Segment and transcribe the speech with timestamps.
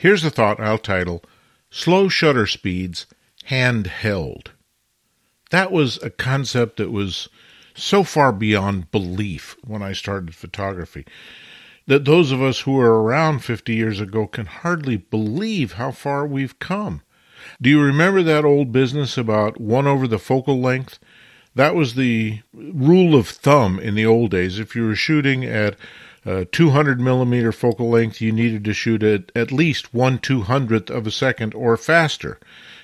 [0.00, 1.22] Here's a thought I'll title
[1.70, 3.04] Slow Shutter Speeds
[3.50, 4.46] Handheld.
[5.50, 7.28] That was a concept that was
[7.74, 11.04] so far beyond belief when I started photography
[11.86, 16.26] that those of us who were around 50 years ago can hardly believe how far
[16.26, 17.02] we've come.
[17.60, 20.98] Do you remember that old business about one over the focal length?
[21.54, 24.58] That was the rule of thumb in the old days.
[24.58, 25.76] If you were shooting at
[26.26, 30.90] uh, 200 millimeter focal length, you needed to shoot at at least one two hundredth
[30.90, 32.38] of a second or faster.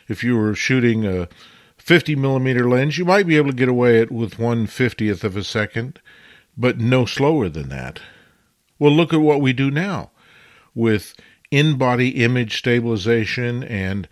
[0.08, 1.28] If you were shooting a
[1.76, 5.36] 50 millimeter lens, you might be able to get away it with one fiftieth of
[5.36, 6.00] a second,
[6.56, 8.00] but no slower than that.
[8.78, 10.10] Well, look at what we do now
[10.74, 11.14] with
[11.50, 14.08] in body image stabilization and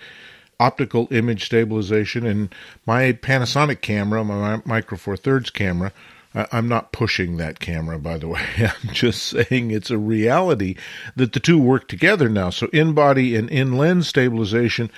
[0.60, 2.26] optical image stabilization.
[2.26, 2.54] And
[2.86, 5.92] my Panasonic camera, my Micro Four Thirds camera,
[6.34, 8.46] I'm not pushing that camera, by the way.
[8.58, 10.76] I'm just saying it's a reality
[11.16, 12.50] that the two work together now.
[12.50, 14.90] So in body and in lens stabilization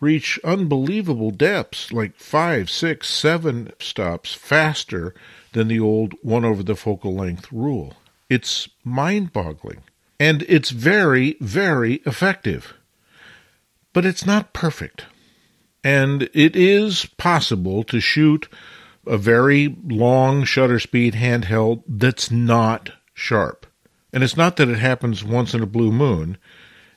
[0.00, 5.14] reach unbelievable depths, like five, six, seven stops faster
[5.52, 7.94] than the old one over the focal length rule.
[8.28, 9.82] It's mind boggling.
[10.18, 12.74] And it's very, very effective.
[13.92, 15.06] But it's not perfect.
[15.82, 18.48] And it is possible to shoot
[19.06, 23.66] a very long shutter speed handheld that's not sharp.
[24.12, 26.38] And it's not that it happens once in a blue moon.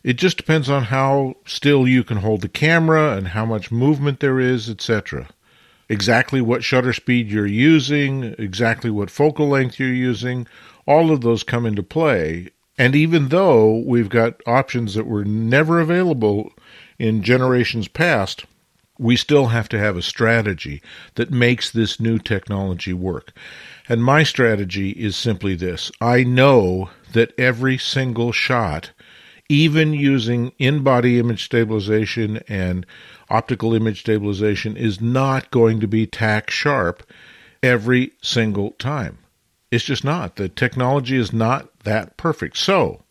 [0.04, 4.20] It just depends on how still you can hold the camera and how much movement
[4.20, 5.28] there is, etc.
[5.90, 10.48] Exactly what shutter speed you're using, exactly what focal length you're using,
[10.86, 12.50] all of those come into play.
[12.78, 16.54] And even though we've got options that were never available
[16.98, 18.46] in generations past,
[19.00, 20.81] we still have to have a strategy
[21.16, 23.31] that makes this new technology work.
[23.88, 28.91] And my strategy is simply this I know that every single shot,
[29.47, 32.86] even using in body image stabilization and
[33.30, 37.09] optical image stabilization, is not going to be tack sharp
[37.63, 39.18] every single time.
[39.72, 40.35] It's just not.
[40.35, 42.57] The technology is not that perfect.
[42.57, 43.03] So,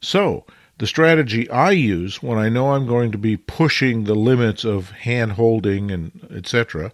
[0.00, 0.44] so
[0.78, 4.90] the strategy I use when I know I'm going to be pushing the limits of
[4.90, 6.92] hand holding and etc.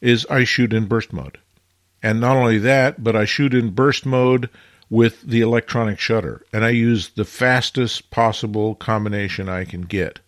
[0.00, 1.38] is I shoot in burst mode.
[2.02, 4.50] And not only that, but I shoot in burst mode
[4.90, 10.20] with the electronic shutter and I use the fastest possible combination I can get.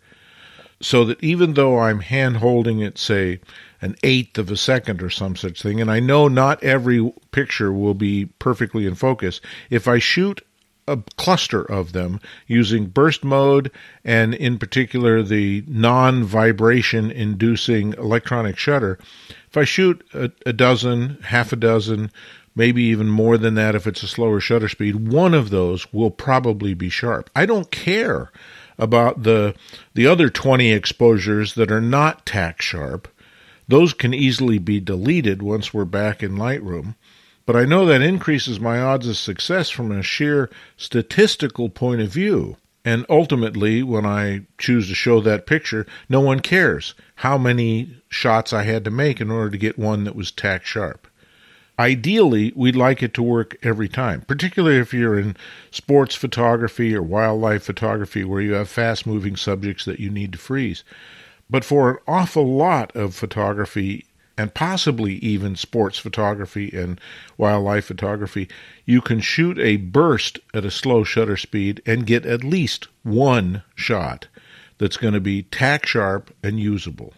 [0.82, 3.40] So that even though I'm hand holding it, say,
[3.82, 5.80] an eighth of a second or some such thing.
[5.80, 9.40] And I know not every picture will be perfectly in focus.
[9.70, 10.42] If I shoot
[10.86, 13.70] a cluster of them using burst mode
[14.04, 18.98] and in particular the non vibration inducing electronic shutter,
[19.48, 22.10] if I shoot a, a, dozen, half a dozen,
[22.54, 26.10] maybe even more than that if it's a slower shutter speed, one of those will
[26.10, 27.30] probably be sharp.
[27.34, 28.30] I don't care
[28.78, 29.54] about the
[29.94, 33.08] the other 20 exposures that are not tack sharp.
[33.68, 36.96] Those can easily be deleted once we're back in Lightroom,
[37.50, 42.06] but I know that increases my odds of success from a sheer statistical point of
[42.06, 42.58] view.
[42.84, 48.52] And ultimately, when I choose to show that picture, no one cares how many shots
[48.52, 51.08] I had to make in order to get one that was tack sharp.
[51.76, 55.36] Ideally, we'd like it to work every time, particularly if you're in
[55.72, 60.38] sports photography or wildlife photography where you have fast moving subjects that you need to
[60.38, 60.84] freeze.
[61.50, 67.00] But for an awful lot of photography, and possibly even sports photography and
[67.36, 68.48] wildlife photography,
[68.84, 73.62] you can shoot a burst at a slow shutter speed and get at least one
[73.74, 74.28] shot
[74.78, 77.12] that's going to be tack sharp and usable.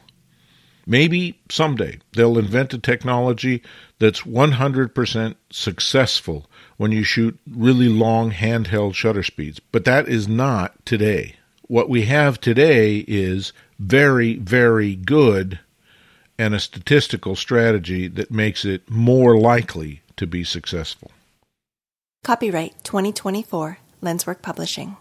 [0.86, 3.62] Maybe someday they'll invent a technology
[4.00, 10.84] that's 100% successful when you shoot really long handheld shutter speeds, but that is not
[10.84, 11.36] today.
[11.68, 15.60] What we have today is very, very good
[16.42, 21.12] and a statistical strategy that makes it more likely to be successful.
[22.24, 24.96] Copyright 2024 LensWork Publishing.